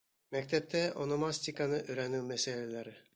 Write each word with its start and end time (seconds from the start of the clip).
Мәктәптә 0.35 0.81
ономастиканы 1.03 1.81
өйрәнеү 1.91 2.25
мәсьәләләре 2.33 2.99